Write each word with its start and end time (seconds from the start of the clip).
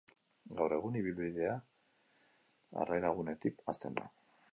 Gaur 0.59 0.73
egun, 0.77 0.95
ibilbidea 1.01 1.51
harrera-gunetik 2.85 3.63
hasten 3.75 4.01
da. 4.01 4.09